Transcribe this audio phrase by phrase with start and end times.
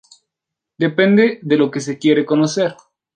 [0.79, 2.75] Depende de lo que se quiere conocer.